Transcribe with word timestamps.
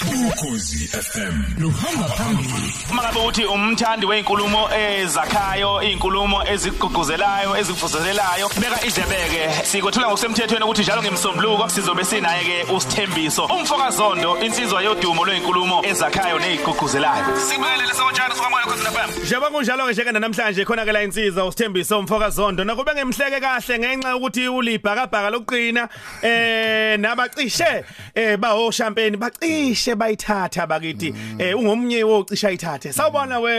ukhozi 0.00 0.88
FM 0.88 1.60
luhamba 1.60 2.08
phambili. 2.08 2.74
Mangabe 2.92 3.20
uthi 3.28 3.44
umthandi 3.44 4.06
weinkulumo 4.06 4.68
ezakhayo 4.74 5.82
izinkulumo 5.82 6.42
ezigqugquzelayo 6.52 7.56
ezivuselelayo 7.56 8.48
beka 8.60 8.78
idlebeke. 8.86 9.64
Sikwethula 9.64 10.06
ngokusemthethweni 10.06 10.64
ukuthi 10.64 10.82
njalo 10.82 11.02
ngemsombuluko 11.02 11.68
sizobe 11.68 12.04
sinaye 12.04 12.44
ke 12.44 12.72
usithembiso 12.72 13.44
umfokazondo 13.44 14.38
insizwa 14.40 14.82
yodumo 14.82 15.24
lwezinkulumo 15.24 15.84
ezakhayo 15.84 16.38
nezigqugquzelayo 16.38 17.36
sibulele 17.48 17.86
lesokotshana 17.86 18.34
sokamoya 18.34 18.64
ukhozi 18.66 18.84
FM 18.84 19.10
Njengoba 19.24 19.50
kunjalo 19.50 19.86
ke 19.86 19.92
njeke 19.92 20.12
namhlanje 20.12 20.64
khona 20.64 20.84
ke 20.84 20.92
la 20.92 21.02
insizwa 21.02 21.46
usithembiso 21.46 21.98
umfoka 21.98 22.30
zondo 22.30 22.64
nakube 22.64 22.94
ngemhleke 22.94 23.40
kahle 23.40 23.78
ngenxa 23.78 24.16
ukuthi 24.16 24.48
ulibhakabhaka 24.48 25.30
lokuqina 25.30 25.88
eh 26.22 26.98
nabacishe 26.98 27.84
eh 28.14 28.36
baho 28.36 28.72
champagne 28.72 29.16
bacishe 29.16 29.81
bayithatha 29.94 30.66
bakithi 30.66 31.14
eh 31.38 31.54
ungomnye 31.58 32.04
wocisha 32.04 32.48
ayithathe 32.48 32.92
sawubona 32.92 33.40
we 33.40 33.54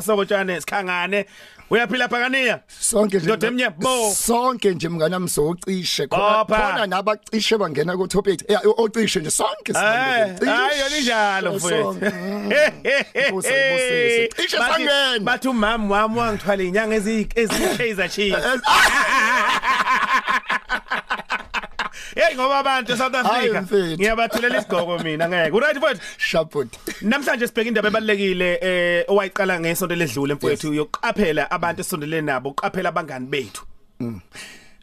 sokotshane 0.00 0.60
sikhangane 0.60 1.26
uyaphila 1.70 2.08
phakaniya 2.08 2.60
sonke 2.80 3.16
nje 3.16 3.26
Ndoda 3.26 3.48
emnyama, 3.48 3.76
bo. 3.78 4.10
sonke 4.14 4.70
nje 4.74 4.88
mnganami 4.88 5.28
socishe 5.28 6.06
khona 6.06 6.44
Bopha. 6.44 6.56
khona 6.72 6.86
nabacishe 6.86 7.58
bangena 7.58 7.96
ku 7.96 8.06
topic 8.08 8.44
eh 8.48 8.58
ocishe 8.78 9.20
nje 9.20 9.30
sonke 9.30 9.72
Eh, 9.72 10.38
hayi 10.46 10.80
yona 10.80 10.96
injalo 10.98 11.52
mfowethu. 11.52 11.92
Busa, 13.30 13.48
ibusise. 13.50 14.28
Cishe 14.36 14.56
Bathi- 14.58 14.72
sangena. 14.72 15.18
Bathi 15.20 15.48
umama 15.48 15.94
wami 15.96 16.18
wangithwala 16.18 16.62
inyanga 16.62 16.94
ezi 16.96 17.28
ezikhazer 17.34 18.08
chief. 18.10 18.36
Hey 22.16 22.34
ngoba 22.34 22.58
abantu 22.58 22.96
South 22.96 23.12
Hayi, 23.12 23.56
Africa 23.56 23.96
ngiyabathulela 23.98 24.58
isigqoko 24.58 24.98
mina 25.04 25.28
ngeke. 25.28 25.56
Uright 25.56 25.76
mfowethu? 25.76 26.00
shaput 26.18 26.68
Namhlanje 27.02 27.46
sibheka 27.46 27.68
indaba 27.68 27.88
ebalekile 27.88 28.58
eh 28.62 29.04
owayiqala 29.08 29.60
ngesonto 29.60 29.94
ledlule 29.94 30.34
mfowethu 30.34 30.74
yokuqaphela 30.74 31.50
abantu 31.50 31.80
esondelene 31.80 32.26
nabo, 32.26 32.50
uqaphela 32.50 32.88
abangani 32.88 33.26
bethu. 33.26 33.64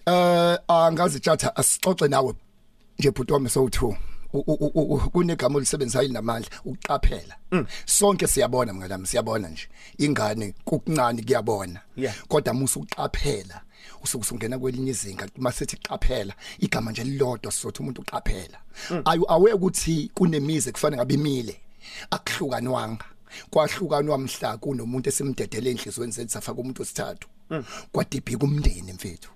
eh 0.07 0.57
angazi 0.67 1.19
tjatha 1.19 1.55
asixoxe 1.55 2.07
nawe 2.07 2.33
nje 2.99 3.11
bhuti 3.11 3.33
wami 3.33 3.49
so2 3.49 3.95
kunegama 5.11 5.57
olisebenzisayo 5.57 6.07
namandla 6.11 6.49
ukuqaphela. 6.65 7.35
Sonke 7.85 8.27
siyabona 8.27 8.73
mnganami 8.73 9.07
siyabona 9.07 9.49
nje. 9.49 9.67
Ingane 9.97 10.53
kukuncane 10.65 11.21
kuyabona. 11.23 11.81
Kodwa 12.27 12.53
musu 12.53 12.79
uqaphela 12.79 13.61
usuke 14.03 14.21
usungena 14.21 14.59
kwelinye 14.59 14.91
izinga 14.91 15.27
masithi 15.37 15.77
qaphela 15.77 16.33
igama 16.59 16.91
nje 16.91 17.03
lilodwa 17.03 17.51
sizothi 17.51 17.81
umuntu 17.81 18.01
uqaphela. 18.01 18.59
Ayu 19.05 19.31
awe 19.31 19.53
ukuthi 19.53 20.11
kunemize 20.13 20.71
kufanele 20.71 20.97
ngabe 20.97 21.13
imile 21.13 21.59
akuhlukanwanga 22.11 23.05
kwahlukanwa 23.49 24.17
mhla 24.17 24.57
kunomuntu 24.57 25.09
esimdedele 25.09 25.71
enhlizweni 25.71 26.11
zethu 26.11 26.31
safaka 26.31 26.61
umuntu 26.61 26.81
wesithathu. 26.81 27.27
Kwadibhika 27.91 28.45
umndeni 28.45 28.93
mfethu. 28.93 29.29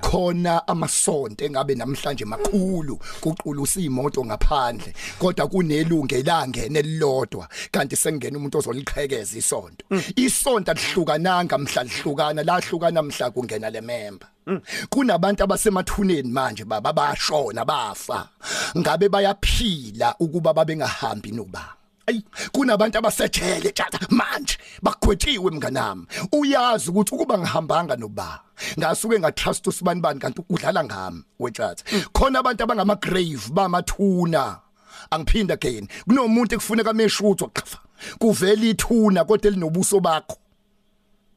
Khona 0.00 0.68
amasonto 0.68 1.44
engabe 1.44 1.74
namhlanje 1.74 2.24
makhulu 2.24 3.00
kuqulusa 3.20 3.80
imoto 3.80 4.24
ngaphandle 4.24 4.94
kodwa 5.18 5.48
kunelunge 5.48 6.22
langene 6.22 6.82
lilodwa 6.82 7.48
kanti 7.72 7.96
sengena 7.96 8.38
umuntu 8.38 8.58
ozoliqhekeza 8.58 9.38
isonto. 9.38 9.84
Isonto 10.16 10.72
lihlukananga 10.72 11.58
mhla 11.58 11.82
lihlukana 11.84 12.42
lahlukana 12.42 13.02
mhla 13.02 13.30
kungena 13.30 13.70
lemember 13.70 14.28
kunabantu 14.90 15.42
abasemathuneni 15.42 16.30
manje 16.30 16.64
baba 16.64 16.92
bashona 16.92 17.64
bafa. 17.64 18.28
Ngabe 18.78 19.08
bayaphila 19.08 20.14
ukuba 20.20 20.54
babengahambi 20.54 21.32
noba 21.32 21.76
Ayi 22.06 22.24
kunabantu 22.52 22.98
abasejele 22.98 23.72
tjata 23.72 23.98
manje 24.10 24.58
bakhwethiwe 24.82 25.50
mnganami. 25.50 26.06
Uyazi 26.32 26.90
ukuthi 26.90 27.14
ukuba 27.14 27.38
ngihambanga 27.38 27.96
noba 27.96 28.40
ngasuke 28.78 29.18
ngatrust 29.18 29.66
usibani 29.66 30.00
bani 30.00 30.20
kanti 30.20 30.42
udlala 30.50 30.84
ngami 30.84 31.22
wetjata 31.40 31.84
khona 32.12 32.38
abantu 32.38 32.62
abangama 32.62 32.94
grave 32.94 33.50
bamathuna. 33.50 34.60
Angiphinda 35.10 35.54
again. 35.54 35.88
Kunomuntu 36.08 36.54
ekufuneka 36.54 36.92
meshutho 36.92 37.46
qhafa 37.48 37.78
kuvela 38.18 38.66
ithuna 38.66 39.24
kodwa 39.24 39.50
elinobuso 39.50 40.00
bakho. 40.00 40.36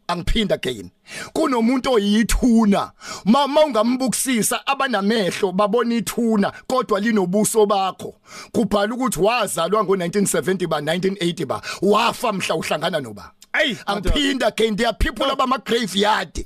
Angiphinda 0.09 0.56
again. 0.56 0.92
Kunomuntu 1.34 1.92
oyithuna. 1.92 2.92
Mama 3.25 3.66
ungambukisisa 3.66 4.68
abanamehlo 4.68 5.52
babona 5.52 5.96
ithuna 5.96 6.52
kodwa 6.68 7.00
linobuso 7.00 7.66
bakho. 7.66 8.16
Kubhala 8.52 8.96
ukuthi 8.96 9.20
wazalwa 9.20 9.84
ngo1970 9.84 10.68
ba 10.68 10.80
1980 10.81 11.46
ba 11.46 11.62
wafa 11.81 12.34
mhla 12.34 12.56
uhlangana 12.56 13.00
noba? 13.00 13.24
Ayi, 13.24 13.39
angiphinda 13.54 14.48
again 14.48 14.76
there 14.76 14.88
are 14.88 14.94
people 14.98 15.26
abama 15.26 15.58
graveyard 15.64 16.46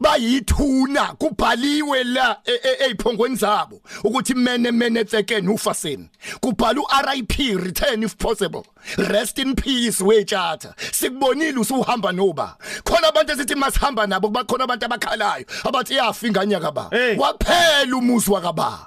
bayithuna 0.00 1.14
kubhaliwe 1.18 2.04
la 2.04 2.36
eziphongweni 2.44 3.36
zabo 3.36 3.80
ukuthi 4.04 4.34
mene 4.34 4.70
mene 4.72 5.04
tseken 5.04 5.48
ufaseni. 5.48 6.08
Kubhala 6.40 6.80
uRIP 6.80 7.56
return 7.64 8.02
if 8.02 8.16
possible. 8.18 8.66
Rest 8.96 9.38
in 9.38 9.54
peace 9.54 10.00
wetjatha 10.00 10.74
sikubonile 10.92 11.58
usuhamba 11.58 12.12
noba. 12.12 12.56
Khona 12.84 13.08
abantu 13.08 13.32
esithi 13.32 13.54
masihamba 13.54 14.06
nabo 14.06 14.28
bakhona 14.28 14.64
abantu 14.64 14.86
abakhalayo 14.86 15.44
abathi 15.64 15.94
yafa 15.96 16.26
ingane 16.26 16.60
kaba 16.60 16.88
Hey. 16.90 17.16
waphela 17.16 17.96
umuzi 17.96 18.30
wakaba. 18.30 18.86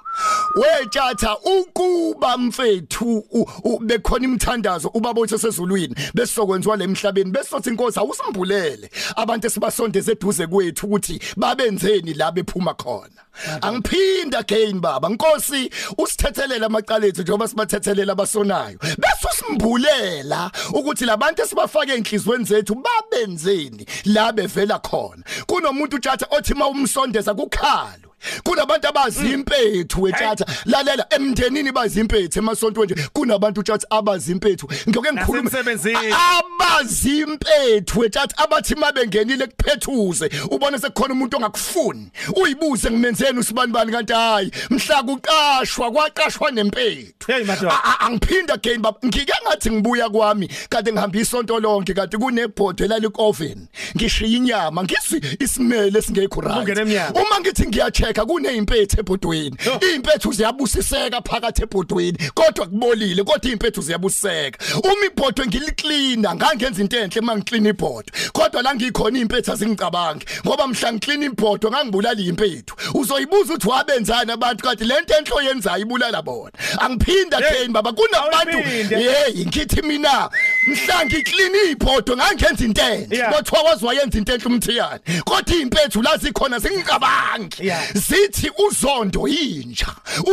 Wetjatha 0.54 1.36
ukuba 1.38 2.38
mfethu 2.38 3.18
u- 3.30 3.48
u- 3.64 3.78
bekhona 3.78 4.24
imthandazo 4.24 4.88
ubabothe 4.94 5.38
sezulwini 5.38 5.94
besizokwenziwa 6.14 6.76
lemhlabeni 6.76 7.30
besothi 7.30 7.68
inkosi 7.70 7.98
awusimbulele 7.98 8.90
abantu 9.16 9.46
esibasondeze 9.46 10.12
eduze 10.12 10.46
kwethu 10.46 10.86
ukuthi 10.86 11.20
babenzeni 11.36 12.14
la 12.14 12.32
bephuma 12.32 12.74
khona. 12.74 13.10
Angiphinda 13.62 14.38
again 14.38 14.80
baba. 14.80 15.08
Nkosi 15.08 15.70
usithethelela 15.98 16.66
amacala 16.66 17.06
ethu 17.06 17.22
njengoba 17.22 17.48
sibathethelela 17.48 18.12
abasonayo. 18.12 18.78
Bese 18.78 19.28
usimbulela 19.32 20.50
ukuthi 20.74 21.04
labantu 21.04 21.42
esibafake 21.42 21.92
enhlizweni 21.92 22.44
zethu 22.44 22.74
babenzeni 22.74 23.86
la 24.04 24.32
bevela 24.32 24.78
khona. 24.78 25.24
Kunomuntu 25.46 25.96
utshatha 25.96 26.26
othi 26.30 26.54
mawumsondeza 26.54 27.34
kukhalwe 27.34 28.03
kunabantu 28.42 28.88
abazimpethu 28.88 30.02
wethatha 30.02 30.46
lalela 30.64 31.06
emndenini 31.10 31.72
bazimpethu 31.72 32.38
emasontweni 32.38 32.94
kunabantu 33.12 33.60
utshatha 33.60 33.86
abazimpethu. 33.90 34.68
Ngiyoke 34.88 35.12
ngikhulume. 35.12 35.50
Abazimpethu 36.38 38.00
wethatha 38.00 38.38
abathi 38.38 38.74
mabengenile 38.74 39.46
kuphethuze 39.46 40.30
ubone 40.50 40.78
sekukhona 40.78 41.14
umuntu 41.14 41.36
ongakufuni. 41.36 42.10
Uyibuze 42.42 42.90
ngimenzeni 42.90 43.38
usibani 43.38 43.72
bani 43.72 43.92
kanti 43.92 44.12
hayi 44.12 44.50
mhla 44.70 45.02
kuqashwa 45.02 45.90
kwaqashwa 45.90 46.50
nempethu. 46.50 47.32
Angiphinda 48.00 48.54
again 48.54 48.80
baba 48.80 48.98
ngike 49.04 49.32
ngathi 49.46 49.70
ngibuya 49.70 50.08
kwami 50.08 50.48
kade 50.68 50.92
ngihamba 50.92 51.18
isonto 51.18 51.60
lonke 51.60 51.94
kade 51.94 52.16
kunebhodwe 52.16 52.88
lalikoven 52.88 53.66
ngishiya 53.96 54.30
inyama 54.30 54.84
ngizwi 54.84 55.36
isimele 55.40 55.98
esingekho 55.98 56.40
Ungene 56.40 56.84
right 56.84 57.16
uma 57.16 57.40
ngithi 57.40 57.66
ngiyacheka 58.14 58.24
kuneimpethu 58.26 59.00
ebhodweni 59.00 59.56
Yo. 59.66 59.80
impethu 59.94 60.32
ziyabusiseka 60.32 61.20
phakathi 61.22 61.62
ebhodweni 61.62 62.18
kodwa 62.34 62.66
kubolile 62.66 63.24
kodwa 63.24 63.50
impethu 63.50 63.80
ziyabusiseka 63.82 64.58
uma 64.84 65.06
ibhodwe 65.06 65.46
ngiliklina 65.46 66.34
ngangenza 66.34 66.82
into 66.82 66.96
enhle 66.98 67.20
mangiklina 67.20 67.68
ibhodwe. 67.70 68.12
Kodwa 68.32 68.62
la 68.62 68.74
ngikhona 68.74 69.18
impethu 69.18 69.52
azingicabangi 69.52 70.26
ngoba 70.46 70.66
mhla 70.66 70.92
ngiklina 70.92 71.26
ibhodwe 71.26 71.70
ngangibulala 71.70 72.20
impethu 72.20 72.74
uzoyibuza 72.94 73.54
ukuthi 73.54 73.68
wabenzani 73.68 74.32
abantu 74.32 74.64
kanti 74.64 74.84
lento 74.84 75.14
enhlo 75.14 75.42
yenzayo 75.42 75.82
ibulala 75.82 76.22
bona. 76.22 76.52
Angiphinda 76.78 77.38
Hey, 77.38 77.48
again 77.48 77.72
baba 77.72 77.92
kunabantu 77.92 78.58
awuyiphinde. 78.58 78.96
hey 78.96 79.44
ngithi 79.46 79.82
mina 79.82 80.30
mhla 80.66 81.04
ngiklina 81.06 81.62
ibhodwe 81.70 82.16
ngangenza 82.16 82.64
into 82.64 82.82
enhle 82.82 83.16
Yeah. 83.16 83.32
kodwa 83.34 83.62
wazi 83.62 83.84
wayenza 83.84 84.18
into 84.18 84.32
enhle 84.34 84.46
umthiyane 84.48 85.00
kodwa 85.24 85.56
impethu 85.56 86.02
la 86.02 86.16
zikhona 86.16 86.58
zingicabangi 86.58 87.66
Yeah. 87.66 87.92
zithi 87.94 88.50
uzondo 88.68 89.28
inja 89.28 89.86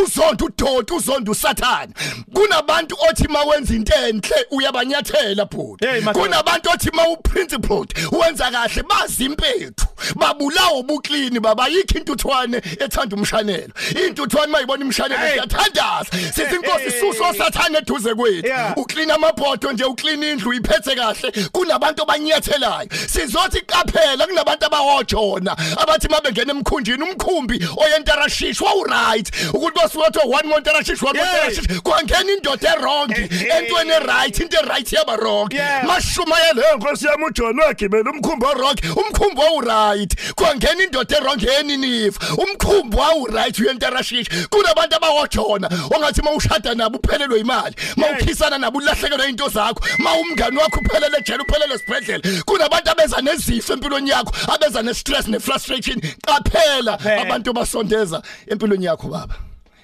uzondo 0.03 0.45
udoda 0.45 0.95
uzondo 0.95 1.31
usathana 1.31 1.93
kunabantu 2.33 2.97
othi 3.09 3.27
mawenza 3.27 3.73
into 3.73 3.93
enhle 3.95 4.45
uyabanyathela 4.51 5.45
bhuti 5.45 5.85
Hey, 5.87 6.01
madoda. 6.01 6.25
kunabantu 6.25 6.69
othi 6.73 6.91
mawuprincipled 6.91 7.93
wenza 8.11 8.51
kahle 8.51 8.83
bazimpethu 8.83 9.85
babulawa 10.15 10.71
ubuklini 10.79 11.39
baba 11.39 11.67
yikho 11.67 11.97
intuthwane 11.97 12.57
ethanda 12.79 13.15
umshanelo 13.15 13.73
intuthwane 14.07 14.51
mayibona 14.51 14.85
imshanelo 14.85 15.21
Hey. 15.21 15.31
siyathandaza 15.33 16.05
sithi 16.33 16.55
inkosi 16.55 16.89
Hey. 16.89 16.99
suso 16.99 17.33
sathana 17.37 17.77
eduze 17.77 18.15
kwethu 18.15 18.47
Yeah. 18.47 18.77
uklina 18.77 19.13
amabhodo 19.15 19.71
nje 19.71 19.83
uklina 19.83 20.20
ugcina 20.21 20.31
indlu 20.31 20.53
iphethe 20.53 20.95
kahle 20.95 21.31
kunabantu 21.51 22.03
abanyathelayo. 22.03 22.89
Sizothi 23.07 23.61
qaphela 23.61 24.27
kunabantu 24.27 24.65
abahojona 24.65 25.57
abathi 25.77 26.07
mabengena 26.09 26.53
emkhunjini 26.53 27.03
umkhumbi 27.03 27.59
oyentarashish 27.77 28.61
wawu 28.61 28.83
right 28.83 29.31
ukuthi 29.53 29.75
basuwathi 29.75 30.19
one 30.25 30.47
more 30.47 30.61
tarashish 30.61 31.01
one 31.01 31.13
more 31.17 31.21
Yeah. 31.21 31.39
tarashish 31.41 31.81
kwangena 31.81 32.31
indoda 32.33 32.69
errong 32.75 33.11
entweni 33.11 34.07
right 34.07 34.39
into 34.39 34.57
right 34.69 34.91
yaba 34.93 35.17
wrong. 35.17 35.53
Yeah. 35.53 35.85
mashumayele 35.85 36.63
nkosi 36.77 37.05
yami 37.05 37.25
uJohn 37.25 37.59
wagibela 37.59 38.11
umkhumbi 38.11 38.45
wrong 38.45 38.77
umkhumbi 38.95 39.41
wawu 39.41 39.61
right 39.61 40.33
kwangena 40.35 40.83
indoda 40.83 41.17
errong 41.17 41.41
yeni 41.43 41.77
nifa 41.77 42.19
umkhumbi 42.37 42.97
wawu 42.97 43.25
right 43.27 43.59
uyentarashish. 43.59 44.27
Kunabantu 44.49 44.95
abahojona 44.95 45.69
ongathi 45.95 46.21
mawushada 46.21 46.75
nabo 46.75 46.97
uphelelwe 46.97 47.39
imali 47.39 47.75
mawukhisana 47.97 48.57
nabo 48.57 48.77
ulahlekelwe 48.77 49.29
into 49.29 49.49
zakho 49.49 49.83
mawumngani 50.11 50.57
wakho 50.57 50.79
uphelele 50.79 51.17
ejele 51.17 51.43
uphelele 51.43 51.73
esibhedlela. 51.73 52.43
Kunabantu 52.45 52.91
abeza 52.91 53.21
nezifo 53.21 53.73
empilweni 53.73 54.09
yakho 54.09 54.31
abeza 54.53 54.81
nestress 54.81 55.27
nefrustration. 55.27 56.01
Qaphela 56.01 56.97
Qaphela. 56.97 57.21
abantu 57.21 57.53
basondeza 57.53 58.21
empilweni 58.47 58.85
yakho 58.85 59.07
baba. 59.07 59.35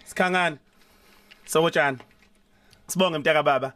Sikhangana 0.05 0.57
sokutshana 1.45 1.97
sibonge 2.87 3.17
mtaka 3.17 3.43
baba. 3.43 3.73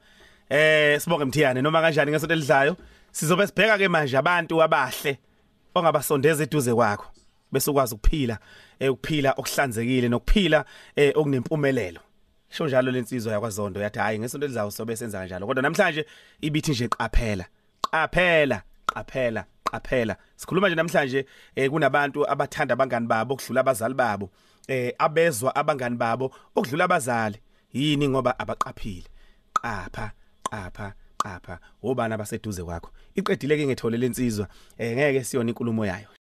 Eh 0.50 1.00
sibonge 1.01 1.25
mthiyane. 1.25 1.62
Noma 1.62 1.81
kanjani 1.81 2.12
ngesonto 2.12 2.33
elidlayo 2.33 2.77
sizobe 3.12 3.47
sibheka 3.47 3.77
ke 3.77 3.88
manje 3.88 4.18
abantu 4.18 4.63
abahle 4.63 5.18
ongabasondeza 5.75 6.44
eduze 6.44 6.74
kwakho 6.74 7.06
bese 7.51 7.71
ukwazi 7.71 7.95
ukuphila 7.95 8.38
eh 8.80 8.92
ukuphila 8.92 9.33
okuhlanzekile 9.38 10.09
nokuphila 10.09 10.65
eh 10.95 11.12
okunempumelelo 11.15 12.00
sho 12.51 12.68
njalo 12.68 12.92
lensizwa 12.92 13.33
yakwaZondo 13.33 13.81
yathi 13.81 14.00
hayi 14.00 14.19
ngesonto 14.19 14.45
elidlayo 14.45 14.71
sobe 14.71 14.95
senza 14.95 15.19
kanjalo. 15.19 15.48
Kodwa 15.48 15.63
namhlanje 15.63 16.06
ibithi 16.42 16.71
nje 16.71 16.88
qaphela 16.88 17.45
qaphela 17.81 18.62
qaphela 18.86 19.45
qaphela. 19.63 20.15
Sikhuluma 20.36 20.68
nje 20.68 20.75
namhlanje 20.75 21.25
eh 21.56 21.69
kunabantu 21.69 22.30
abathanda 22.31 22.74
abangani 22.74 23.07
babo 23.07 23.33
okudlula 23.33 23.62
abazali 23.62 23.94
babo 23.94 24.30
eh 24.68 24.94
abezwa 25.00 25.56
abangani 25.56 25.95
babo 25.95 26.31
okudlula 26.56 26.83
abazali. 26.86 27.39
Yini? 27.74 28.09
Ngoba 28.09 28.39
abaqaphile. 28.39 29.07
Qapha 29.54 30.12
qapha 30.44 30.94
qapha. 31.18 31.59
Obani 31.83 32.13
abaseduze 32.13 32.63
kwakho? 32.63 32.92
Iqedile 33.15 33.57
ke 33.57 33.65
ngethole 33.68 33.97
lensizwa 33.97 34.47
eh 34.77 34.95
ngeke 34.97 35.24
siyona 35.24 35.50
inkulumo 35.50 35.86
yayo. 35.86 36.07